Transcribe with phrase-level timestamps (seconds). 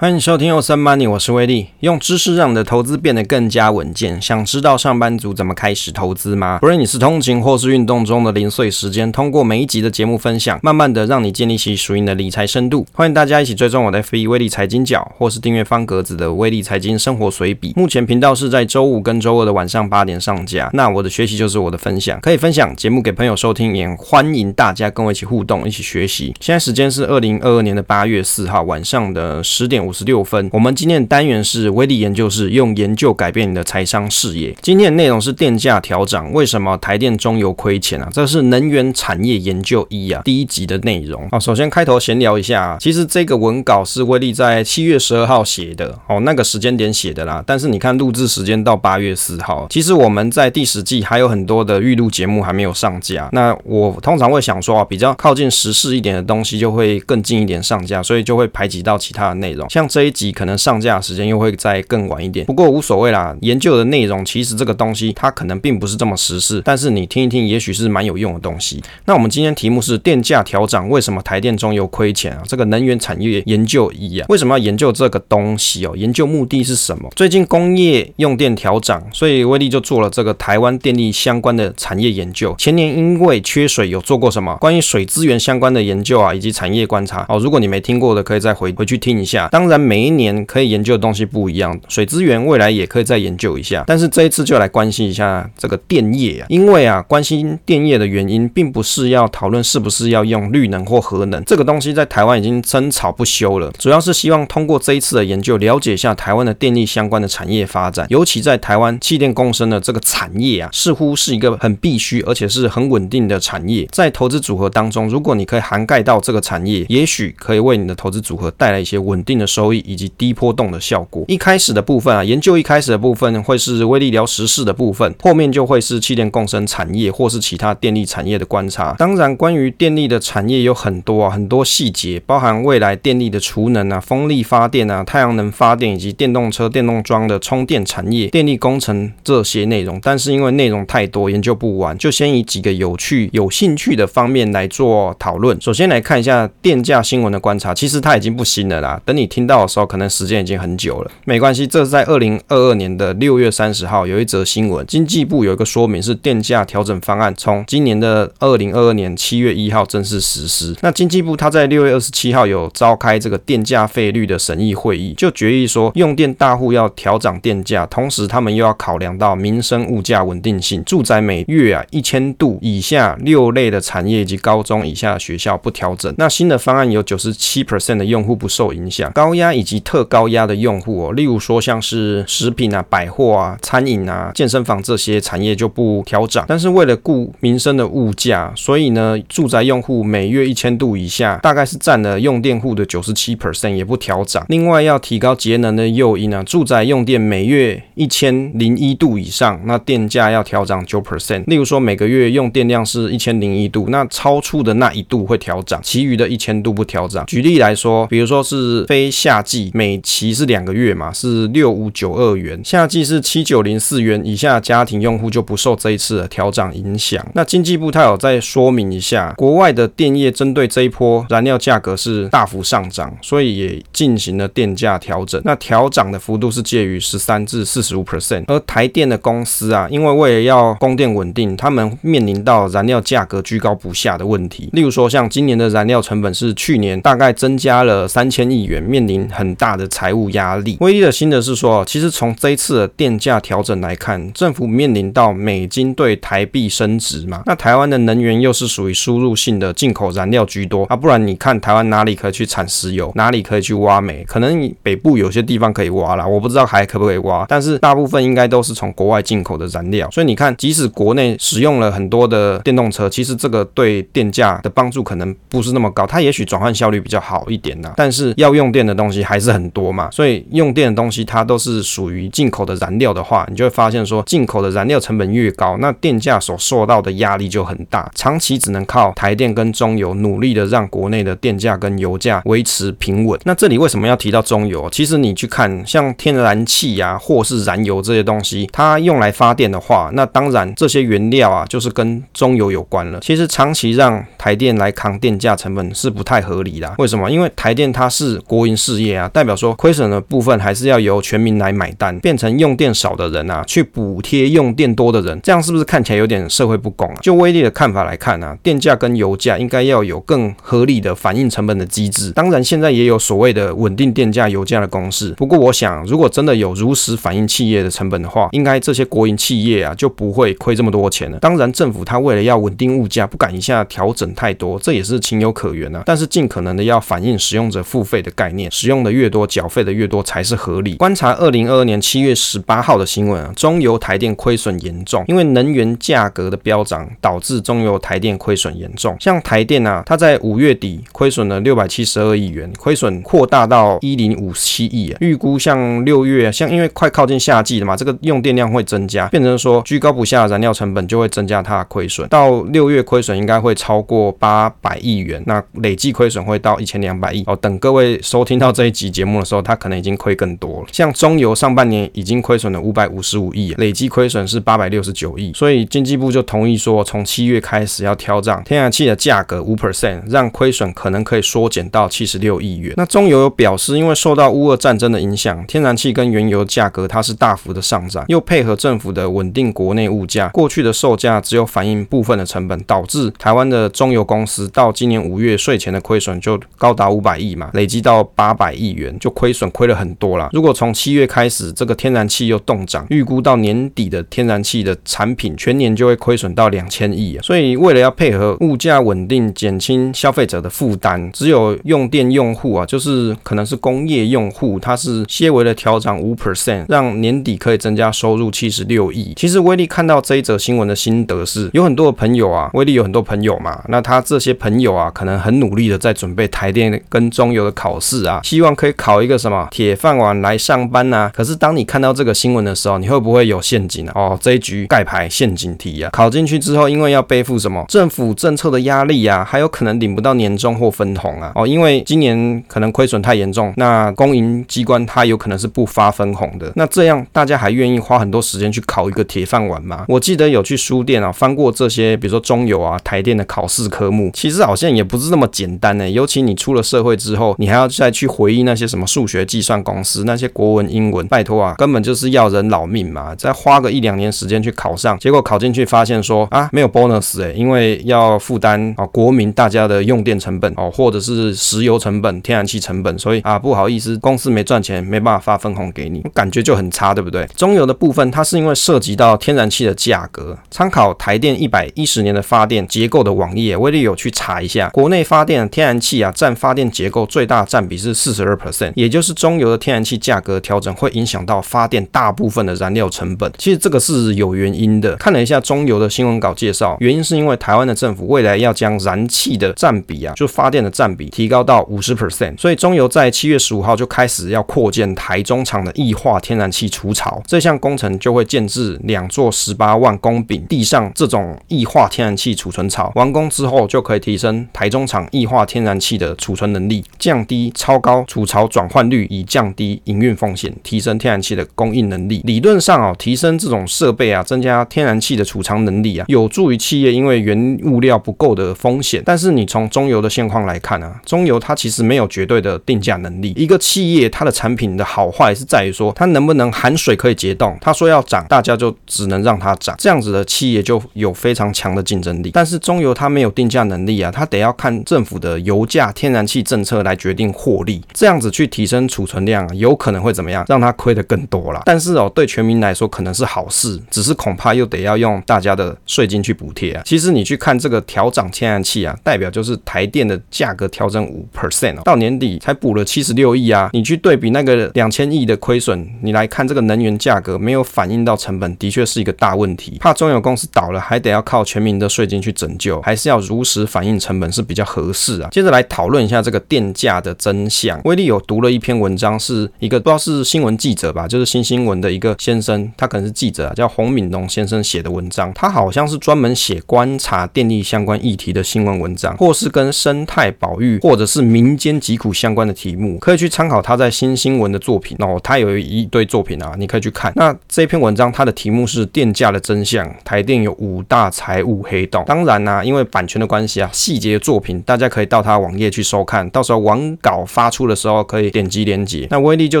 [0.00, 4.22] 欢迎收听欧森 Money，我是威利，用知识让你的投资变得更加稳健。
[4.22, 6.58] 想知道上班族怎么开始投资吗？
[6.60, 12.86] 不论你是通勤或是运动中的零碎时间，通过每一集的节目分享，慢慢的让你建立起属于你的理财深度。
[12.92, 17.72] 欢迎大家一起追踪我的 FB 威力财经角，或是订阅方格子的威力财经生活随笔。
[17.74, 20.70] 目前频道是在周五跟周二的晚上八点上架。
[20.74, 26.32] 那我的学习就是我的分享，可以分享节目给朋友收听，也欢迎大家跟我一起互动，一起学习。
[26.38, 34.54] 现在时间是二零二二年的八月四号晚上的十点五十六分，我们今天的单元是威利研究室，用研究改变你的财商视野。
[34.60, 38.10] 今天的内容是电价调涨，为什么台电中油亏钱啊？
[38.12, 41.38] 这是能源产业研究一啊第一集的内容啊。
[41.38, 47.42] 首先开头闲聊一下啊，其实这个文稿是威利在七月十二号写的哦，那个时间点写的啦。
[47.46, 53.30] 但是你看录制时间到八月四号，其实我们在第十季还有很多的预录节目还没有上架。
[53.32, 59.66] 那我通常会想说啊，比较靠近时事一点的东西就会更近一点上架，所以就会排挤到其他的内容。
[59.78, 60.58] 像这一集可能。
[60.58, 63.34] 上架时间又会再更晚一点，不过无所谓啦。
[63.42, 68.82] 研究的内容其实这个东西它可能并不是这么实事，但是你听一听，也许是蛮有用的东西。
[69.04, 72.42] 那我们今天题目是电价调涨，为什么台电中油亏钱啊？
[72.44, 75.92] 这个能源产业研究一啊，为什么要研究这个东西哦？
[75.96, 77.08] 研究目的是什么？
[77.14, 82.52] 最近工业用电调涨，所以威利就做了这个台湾电力相关的产业研究。
[82.58, 87.38] 前年因为缺水有做过什么关于水资源相关的研究啊，以及产业观察哦。
[87.38, 89.46] 如果你没听过的，可以再回回去听一下。
[89.52, 90.38] 当当然每一年。
[90.46, 93.84] 可以研究的东西不一样，水资源未来也可以再研究一下。
[93.86, 103.70] 但是这一次就来关心一下这个电业啊，因为啊，关心电业的原因，并不是要讨论是不是要用绿能或核能，这个东西在台湾已经争吵不休了。
[103.78, 113.86] 主要是希望通过这一次的研究，了解一下台湾的电力相关的产业发展，尤其在台湾气电共生的这个产业啊，似乎是一个很必须而且是很稳定的产业。
[113.92, 121.24] 在投资组合当中，如果你可以涵盖到这个产业，也许可以为你的投资组合带来一些稳定的收益以及低波动的效果。
[121.26, 128.94] 一开始的部分啊，研究一开始的部分会是威利聊时事的部分，后面就会是气电共生产业或是其他电力产业的观察。
[128.96, 139.98] 当然，关于电力的产业有很多啊，很多细节，包含未来电力的储能啊、风力发电啊、太阳能发电以及电动车、电动桩的充电产业、电力工程这些内容。
[140.00, 145.60] 但是因为内容太多，研究不完，就先以几个有趣、有兴趣的方面来做讨论。
[145.60, 149.02] 首先来看一下电价新闻的观察，其实它已经不新了啦。
[149.04, 151.10] 等你听到的时候，可能时间已经很久了。
[151.24, 160.76] 没关系，这是在二零二二年的六月三十号有一则新闻，经济部有一个说明是电价调整方案从今年的二零二二年七月一号正式实施。
[160.82, 176.12] 那经济部他在六月二十七号有召开这个电价费率的审议会议，就决议说用电大户要调涨电价，同时他们又要考量到民生物价稳定性，住宅每月啊一千度以下六类的产业以及高中以下学校不调整。
[176.18, 181.12] 那新的方案有九十七 percent 的用户不受影响，高高压以及特高压的用户。
[181.12, 194.46] 例如说，像是食品啊、百货啊、餐饮啊、健身房这些产业就不调涨，但是为了顾民生的物价，所以呢，住宅用户每月一千度以下，大概是占了用电户的九十七 percent，也不调涨。
[194.48, 201.44] 另外要提高节能的诱因呢，住宅用电每月一千零一度以上，那电价要调涨九 percent。
[201.46, 207.26] 例如说，每个月用电量是一千零一度，那超出的那一度会调涨，其余的一千度不调涨。
[207.26, 210.88] 举例来说，比如说是非夏季，每期是两个月。
[210.98, 217.24] 嘛是六五九二元，夏季是七九零四元以下家庭用户就不受这一次的调涨影响。
[217.34, 225.40] 那经济部它有再说明一下，国外的电业针对这一波燃料价格是大幅上涨，所以也进行了电价调整。
[225.44, 228.44] 那调涨的幅度是介于十三至四十五 percent。
[228.48, 234.68] 而台电的公司啊，因为为了要供电稳定，他们面临到燃料价格居高不下的问题。
[234.72, 240.76] 例如说，像今年的燃料成本是去年大概增加了三千亿元，面临很大的财务压力。
[240.80, 254.22] 威利的心得是说，其实从这一次的电价调整来看，政府面临到美金对台币升值嘛，那台湾的能源又是属于输入性的进口燃料居多啊，不然你看台湾哪里可以去产石油，哪里可以去挖煤？
[254.24, 271.24] 可能北部有些地方可以挖啦，我不知道还可不可以挖，但是大部分应该都是从国外进口的燃料，所以你看，即使国内使用了很多的电动车，其实这个对电价的帮助可能不是那么高，它也许转换效率比较好一点呐，但是要用电的东西还是很多嘛，所以用电的东西。
[271.28, 283.38] 它都是属于进口的燃料的话，你就会发现说，进口的燃料成本越高，那电价所受到的压力就很大，长期只能靠台电跟中油努力的让国内的电价跟油价维持平稳。
[283.44, 284.88] 那这里为什么要提到中油？
[284.90, 293.20] 其实你去看像天然气啊，或是燃油这些东西，它用来发电的话，那当然这些原料啊，就是跟中油有关了。
[293.20, 296.94] 其实长期让台电来扛电价成本是不太合理的。
[296.96, 297.30] 为什么？
[297.30, 307.16] 因为台电它是国营事业啊，代表说亏损的部分还是要由全民来买单，变成用电少的人啊去补贴用电多的人，这样是不是看起来有点社会不公啊？
[307.20, 312.30] 就威力的看法来看啊，电价跟油价应该要有更合理的反映成本的机制。
[312.32, 315.32] 当然，现在也有所谓的稳定电价、油价的公式。
[315.32, 321.38] 不过，我想如果真的有如实反映企业的成本的话，应该这些国营企业啊就不会亏这么多钱了。
[321.38, 326.02] 当然，政府它为了要稳定物价，不敢一下调整太多，这也是情有可原啊。
[326.06, 330.94] 但是，尽可能的要反映使用者付费的概念，使用的越多，缴费的越多才是合理。
[330.94, 339.16] 观察二零二二年七月十八号的新闻啊，中油台电亏损严重，因为能源价格的飙涨导致中油台电亏损严重。
[339.18, 345.18] 像台电啊，它在五月底亏损了六百七十二亿元，亏损扩大到一零五七亿啊。
[345.20, 352.28] 预估像六月，像因为快靠近夏季了嘛，这个用电量会增加，变成说居高不下燃料成本就会增加它的亏损。
[352.28, 357.56] 到六月亏损应该会超过八百亿元，那累计亏损会到一千两百亿哦。
[357.56, 360.86] 等各位收听到到这一集节目的时候，它可能已经亏更多了。
[360.92, 372.92] 像中油上半年已经亏损了五百五十五亿，累计亏损是八百六十九亿，所以经济部就同意说，从七月开始要调涨天然气的价格五 percent，让亏损可能可以缩减到七十六亿元。
[372.98, 390.50] 那中油有表示，因为受到乌俄战争的影响，天然气跟原油价格它是大幅的上涨，又配合政府的稳定国内物价，过去的售价只有反映部分的成本，导致台湾的中油公司到今年五月税前的亏损就高达五百亿嘛，累积到八百亿元，就亏损亏了很多啦。
[390.52, 397.42] 如果从七月开始，这个天然气又动涨，预估到年底的天然气的产品全年就会亏损到两千亿啊。
[397.42, 409.32] 所以为了要配合物价稳定，减轻消费者的负担，只有用电用户啊，就是可能是工业用户，它是些微的调涨五 percent，让年底可以增加收入七十六亿。
[409.36, 421.30] 其实威力看到这一则新闻的心得是，有很多的朋友啊，威力有很多朋友嘛，那他这些朋友啊，可能很努力的在准备台电跟中油的考试啊，希望可以考一个什么铁饭碗来上班啊。
[421.34, 424.12] 可是当你看到这个新闻的时候，你会不会有陷阱啊？
[424.14, 431.52] 哦，这一局盖牌陷阱题啊，考进去之后，因为要背负什么政府政策的压力啊，还有可能领不到年终或分红啊。
[431.54, 436.72] 哦，因为今年可能亏损太严重，那公营机关它有可能是不发分红的。
[436.76, 440.04] 那这样大家还愿意花很多时间去考一个铁饭碗吗？
[440.08, 453.34] 我记得有去书店啊翻过这些，比如说中油啊、台电的考试科目，其实好像也不是那么简单呢、尤其你出了社会之后，你还要再去回忆那些什么数学计算公司、那些国文、英文，拜托啊，根本就是要人老命嘛。
[453.34, 467.46] 再花个一两年时间去考上，结果考进去发现说啊，没有 bonus 哎、欸，因为要负担啊国民大家的用电成本哦，或者是石油成本、天然气成本，所以啊不好意思，公司没赚钱，没办法发分红给你，感觉就很差，对不对？
[467.56, 483.50] 中油的部分，它是因为涉及到天然气的价格，参考台电一百一十年的发电结构的网页，威力有去查一下，国内发电天然气啊占发电结构最大占比是四十二 percent，也就是中油的天然气价格调整会影响到发电大部分的燃料成本。
[483.56, 512.40] 其实这个是有原因的，看了一下中油的新闻稿介绍，原因是因为台湾的政府未来要将燃气的占比啊，就发电的占比提高到五十 percent，所以中油在七月十五号就开始要扩建台中厂的液化天然气储槽，这项工程就会建置两座十八万公顷地上这种液化天然气储存槽，完工之后就可以提升台中厂液化天然气的储存能力，降低超高高储槽转换率，以降低营运风险，提升天然气的供应能力。
[512.44, 519.22] 理论上啊，提升这种设备啊，增加天然气的储藏能力啊，有助于企业因为原物料不够的风险。
[519.26, 523.52] 但是你从中油的现况来看啊，中油它其实没有绝对的定价能力。
[523.58, 527.76] 一个企业它的产品的好坏是在于说它能不能含水可以结冻。
[527.78, 532.52] 他说要涨，大家就只能让它涨，这样子的企业就有非常强的竞争力。
[532.54, 537.97] 但是中油它没有定价能力啊，它得要看政府的油价、天然气政策来决定获利。
[538.12, 540.64] 这样子去提升储存量，有可能会怎么样？
[540.68, 541.82] 让它亏得更多啦。
[541.84, 547.02] 但是哦，对全民来说可能是好事，只是恐怕又得要用大家的税金去补贴啊。
[547.04, 553.90] 其实你去看这个调涨天然气啊，代表就是台电的价格调整五 percent 哦，到年底才补了七十六亿啊。
[553.92, 559.98] 你去对比那个两千亿的亏损，你来看这个能源价格没有反映到成本，的确是一个大问题。
[560.00, 565.48] 怕中油公司倒了，还得要靠全民的税金去拯救，还是要如实反映成本是比较合适啊。
[565.50, 567.87] 接着来讨论一下这个电价的真相。
[568.04, 575.52] 威力有读了一篇文章，是一个不知道是新闻记者吧，就是新新闻的一个先生，他可能是记者，叫洪敏龙先生写的文章。
[575.54, 585.40] 他好像是专门写观察电力相关议题的新闻文章，或是跟生态保育或者是民间疾苦相关的题目，可以去参考他在新新闻的作品哦。
[585.42, 587.32] 他有一堆作品啊，你可以去看。
[587.36, 592.24] 那这篇文章它的题目是《电价的真相》，台电有五大财务黑洞。
[592.26, 597.77] 当然啦、因为版权的关系啊，细节作品大家可以到他网页去收看，到时候网稿发出。
[597.78, 599.28] 出的时候可以点击连接。
[599.30, 599.80] 那威力就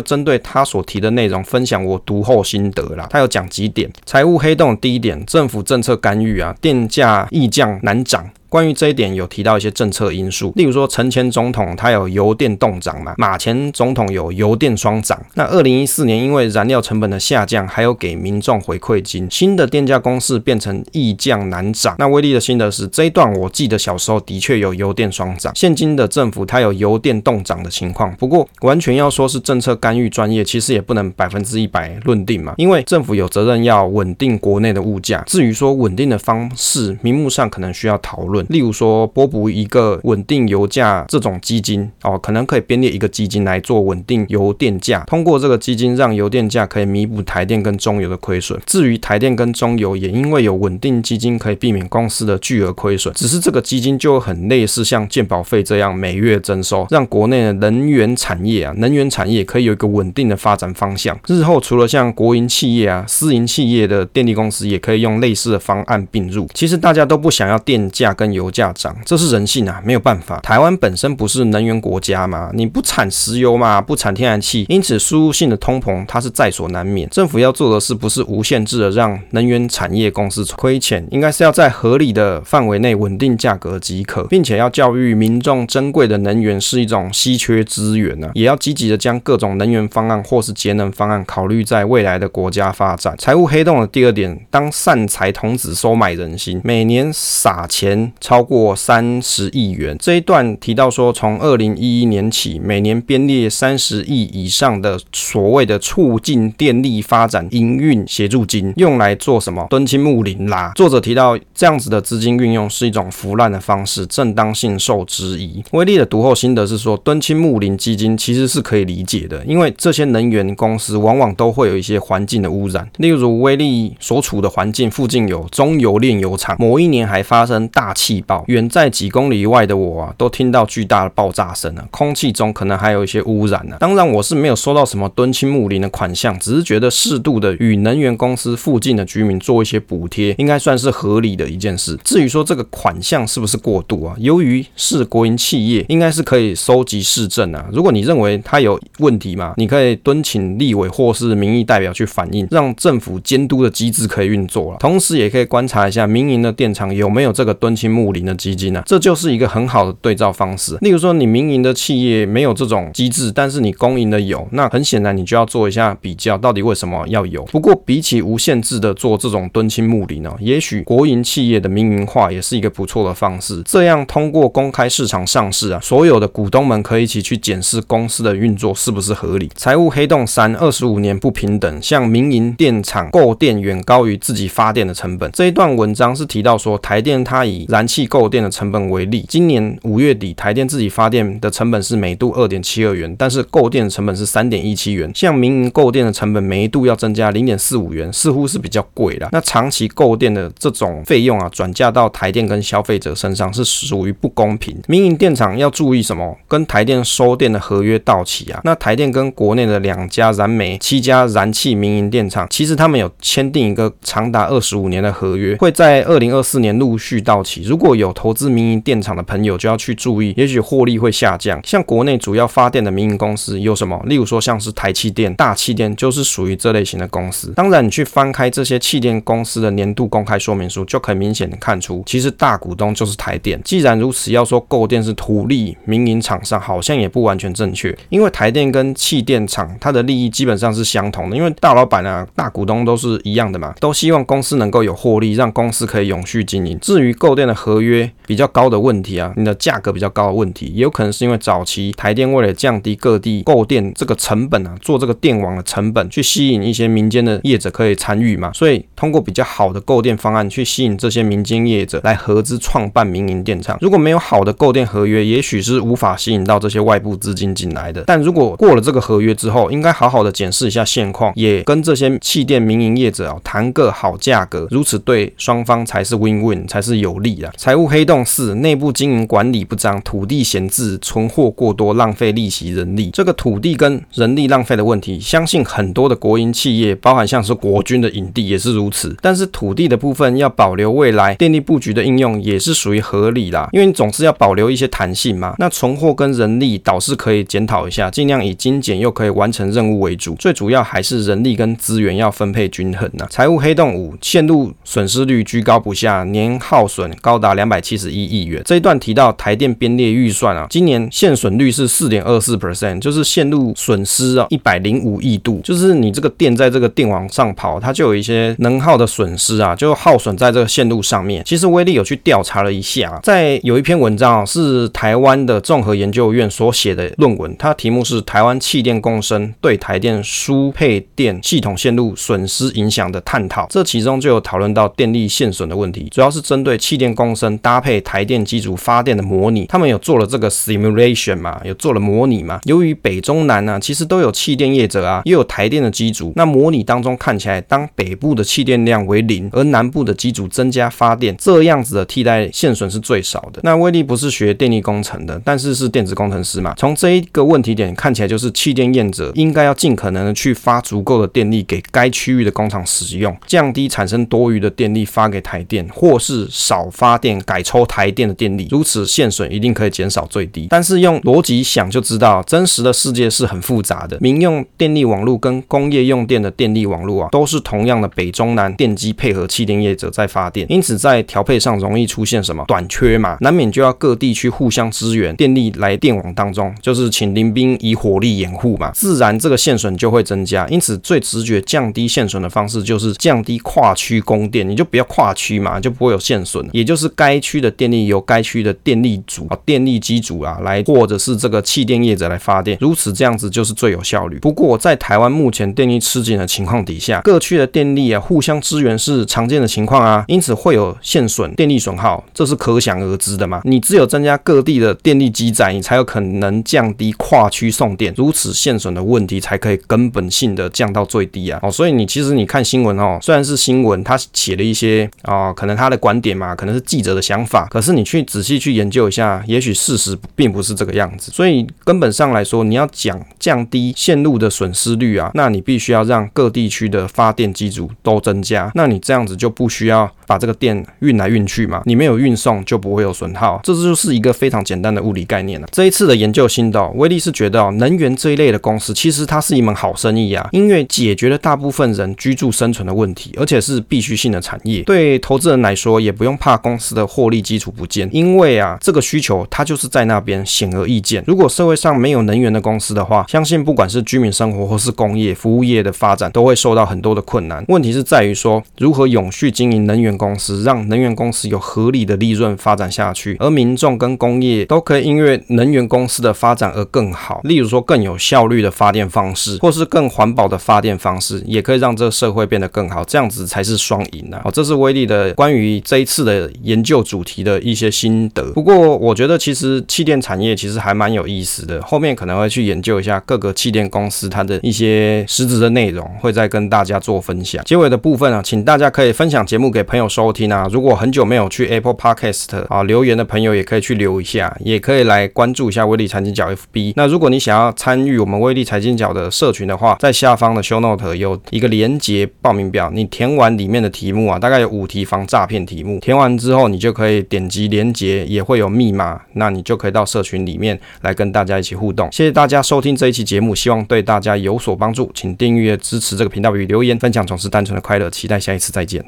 [0.00, 3.08] 针对他所提的内容分享我读后心得啦。
[3.10, 8.24] 他有讲几点：财务黑洞第一点，政府政策干预啊，电价易降难涨。
[8.48, 15.20] 关于这一点，有提到一些政策因素，例如说陈前总统他有油电动涨嘛，马前总统有油电双涨。
[15.34, 21.94] 那二零一四年因为燃料成本的下降，还有给民众回馈金，新的电价公式变成易降难涨。
[21.98, 28.14] 那威力的心得是这一段，我记得小时候的确有油电双涨，现今的政府它有油电动涨的情况。
[28.16, 35.22] 不过完全要说是政策干预专业，其实也不能百分之一百论定嘛，因为政府有责任要稳定国内的物价。
[35.26, 38.37] 至于说稳定的方式，名目上可能需要讨论。
[38.48, 45.04] 例如说，拨补一个稳定油价这种基金哦，可能可以编列一个基金来做稳定油电价。
[45.06, 48.60] 通过这个基金，让油电价可以弥补台电跟中油的亏损。
[48.66, 53.12] 至于台电跟中油，也因为有稳定基金，可以避免公司的巨额亏损。
[53.14, 61.18] 只是这个基金就很类似像健保费这样每月征收，让国内的能源产业啊，能源产业可以有一个稳定的发展方向。
[61.26, 66.46] 日后除了像国营企业啊，私营企业的电力公司也可以用类似的方案并入。
[66.54, 68.68] 其实大家都不想要电价跟油价。
[68.78, 70.38] 涨，这是人性啊，没有办法。
[70.40, 77.08] 台湾本身不是能源国家嘛，你不产石油嘛，不产天然气，因此输入性的通膨它是在所难免。
[77.08, 93.16] 政府要做的是不是无限制的让能源产业公司亏钱，应该是要在合理的范围内稳定价格即可，并且要教育民众珍贵的能源是一种稀缺资源呢、也要积极的将各种能源方案或是节能方案考虑在未来的国家发展。
[93.18, 98.74] 财务黑洞的第二点，当散财童子收买人心，每年撒钱超过。
[98.78, 109.66] 三十亿元这一段提到说，从二零一一年起，每年编列三十亿以上的所谓的促进电力发展营运协助金，用来做什么？
[109.68, 110.72] 敦亲睦邻啦。
[110.74, 115.62] 作者提到，这样子的资金运用是一种腐烂的方式，正当性受质疑。
[115.72, 128.42] 威力的读后心得是说，敦亲睦邻基金其实是可以理解的，因为这些能源公司往往都会有一些环境的污染，例如威力所处的环境附近有中油炼油厂，某一年还发生大气气爆。
[128.46, 133.78] 远在几公里外的我啊，都听到巨大的爆炸声啊，空气中可能还有一些污染呢、啊。
[133.78, 141.98] 当然，我是没有收到什么敦亲睦邻的款项，只是觉得适度的与能源公司附近的居民做一些补贴，应该算是合理的一件事。
[142.02, 144.14] 至于说这个款项是不是过度啊？
[144.18, 147.66] 由于是国营企业，应该是可以收集市政啊。
[147.72, 154.78] 如果你认为它有问题嘛，你可以敦请立委或是民意代表去反映，让政府监督的机制可以运作了。
[154.78, 158.38] 同时，也可以观察一下民营的电厂有没有这个敦亲睦睦邻的。
[158.38, 160.78] 基金呢、这就是一个很好的对照方式。
[160.80, 167.42] 例如说，你民营的企业没有这种机制，但是你公营的有，那很显然你就要做一下比较，到底为什么要有？
[167.46, 173.60] 不过，比起无限制的做这种敦亲睦邻呢，也许国营企业的民营化也是一个不错的方式。
[173.64, 179.50] 这样通过公开市场上市啊，所有的股东们可以一起去检视公司的运作是不是合理。
[179.56, 185.28] 财务黑洞三：二十五年不平等，像民营电厂购电远高于自己发电的成本。
[185.32, 195.10] 这一段文章是提到说，台电它以燃气购电的成本为例，今年五月底，台电自己发电的成本是每度二点七二元，但是购电的成本是三点一七元。
[195.14, 199.28] 像民营购电的成本每一度要增加零点四五元，似乎是比较贵的。
[199.32, 204.76] 那长期购电的这种费用啊，转嫁到台电跟消费者身上是属于不公平。
[204.86, 206.36] 民营电厂要注意什么？
[206.46, 217.62] 跟台电收电的合约到期啊，那台电跟国内的两家燃煤、七家燃气民营电厂，其实他们有签订一个长达二十五年的合约，会在二零二四年陆续到期。
[217.62, 221.60] 如如果有投资民营电厂的朋友就要去注意，也许获利会下降。
[221.62, 224.02] 像国内主要发电的民营公司有什么？
[224.06, 227.52] 例如说像是台气电、大气电，就是属于这类型的公司。
[227.54, 233.60] 当然，你去翻开这些气电公司的年度公开说明书，就可以明显的看出，其实大股东就是台电。
[233.62, 237.96] 既然如此，要说购电是图利民营厂商，好像也不完全正确。
[238.08, 246.76] 因为台电跟气电厂它的利益基本上是相同的，因为大老板啊、大股东都是一样的嘛，都希望公司能够有获利，让公司可以永续经营。
[246.80, 263.76] 至于购电的合约比较高的问题啊，你的价格比较高的问题，也有可能是因为早期台电为了降低各地购电这个成本啊，做这个电网的成本，去吸引一些民间的业者可以参与嘛，所以通过比较好的购电方案去吸引这些民间业者来合资创办民营电厂。
[263.80, 268.04] 如果没有好的购电合约，也许是无法吸引到这些外部资金进来的。
[268.06, 277.47] 但如果过了这个合约之后，应该好好的检视一下现况，也跟这些气电民营业者啊谈个好价格，如此对双方才是 win win，才是有利的。
[277.56, 283.10] 财务黑洞四，内部经营管理不彰，土地闲置，存货过多，浪费利息人力。
[283.12, 289.16] 这个土地跟人力浪费的问题，相信很多的国营企业，包含像是国军的营地也是如此。
[289.20, 295.54] 但是土地的部分要保留未来电力布局的应用，也是属于合理啦，因为你总是要保留一些弹性嘛。
[295.58, 300.34] 那存货跟人力倒是可以检讨一下，尽量以精简又可以完成任务为主。
[300.34, 303.26] 最主要还是人力跟资源要分配均衡呐。
[303.30, 308.62] 财务黑洞五，线路损失率居高不下，年耗损高达两百七十一亿元。
[308.64, 321.42] 这一段提到台电编列预算啊，今年线损率是四点二四 percent，就是线路损失啊一百零五亿度，就是你这个电在这个电网上跑，它就有一些能耗的损失啊，就耗损在这个线路上面。
[321.44, 342.60] 其实威力有去调查了一下，在有一篇文章啊，是台湾的综合研究院所写的论文，它题目是《台湾气电共生对台电输配电系统线路损失影响的探讨》，这其中就有讨论到电力线损的问题，主要是针对气电共生搭配台电机组发电的模拟，他们有做了这个 simulation 嘛，有做了模拟嘛。
[342.64, 353.60] 由于北中南啊，其实都有气电业者啊，也有台电的机组，那模拟当中看起来，当北部的气电量为零，而南部的机组增加发电，这样子的替代线损是最少的。
[353.62, 370.68] 那威力不是学电力工程的，但是是电子工程师嘛，从这一个问题点看起来，就是气电业者应该要尽可能的去发足够的电力给该区域的工厂使用，降低产生多余的电力发给台电，或是少发电改抽台电的电力，如此线损一定可以减少最低。
[370.70, 382.64] 但是用逻辑想就知道，真实的世界是很复杂的，民用电力网络跟工业用电的电力网络啊，都是同样的北中南电机配合气电业者在发电，因此在调配上容易出现什么？
[382.68, 390.66] 短缺嘛，难免就要各地区互相支援电力来电网当中，就是请邻兵以火力掩护嘛，自然这个线损就会增加。
[390.68, 396.68] 因此最直觉降低线损的方式就是降低跨区供电，你就不要跨区嘛，就不会有线损。
[396.72, 404.38] 也就是该区的电力由该区的电力组啊、电力机组啊来，或者是这个气电业者来发电，如此这样子就是最有效率。
[404.38, 413.60] 不过在台湾目前电力吃紧的情况底下，各区的电力啊互相支援是常见的情况啊，因此会有线损、电力损耗，这是可想而知的嘛。
[413.64, 421.58] 你只有增加各地的电力机载，你才有可能降低跨区送电，如此线损的问题才可以根本性的降到最低啊。
[421.62, 431.30] 哦，所以你其实你看新闻哦，虽然是新闻，他写了一些啊、可能他的观点嘛，可能是记记者的想法，可是你去仔细去研究一下，也许事实并不是这个样子。
[431.30, 440.10] 所以根本上来说，你要讲降低线路的损失率啊，那你必须要让各地区的发电机组都增加，那你这样子就不需要。
[440.28, 445.66] 把这个电运来运去嘛，你没有运送就不会有损耗，这就是一个非常简单的物理概念了。
[445.72, 454.82] 这一次的研究心得，威力是觉得，能源这一类的公司其实它是一门好生意啊，因为解决了大部分人居住生存的问题，而且是必须性的产业。
[454.82, 461.22] 对投资人来说，也不用怕公司的获利基础不见，因为啊，这个需求它就是在那边显而易见。
[461.26, 467.64] 如果社会上没有能源的公司的话，相信不管是居民生活或是工业服务业的发展，都会受到很多的困难。
[467.68, 477.40] 问题是在于说，如何永续经营能源公司，让能源公司有合理的利润发展下去，而民众跟工业都可以因为能源公司的发展而更好。
[477.44, 483.04] 例如说，更有效率的发电方式，或是更环保的发电方式，也可以让这个社会变得更好。
[483.04, 484.40] 这样子才是双赢啊！
[484.44, 488.52] 好，这是威力的关于这一次的研究主题的一些心得。
[488.52, 497.64] 不过，我觉得其实气垫产业其实还蛮有意思的，后面可能会去研究一下各个气垫公司它的一些实质的内容，会再跟大家做分享。
[497.64, 500.52] 结尾的部分啊，请大家可以分享节目给朋友收听。
[500.52, 506.94] 啊如果很久没有去 Apple Podcast 啊留言的朋友，也可以去留一下，也可以来关注一下威力财经角 FB。
[506.96, 522.08] 那如果你想要参与我们威力财经角的社群的话，在下方的 Show Note 有一个连接报名表，你填完里面的题目啊，大概有五题防诈骗题目，填完之后后你就可以点击连接，也会有密码，那你就可以到社群里面来跟大家一起互动。
[522.10, 529.04] 谢谢大家收听这一期节目，希望对大家有所帮助，请订阅支持这个频道与留言分享，总是单纯的快乐，期待下一次再见。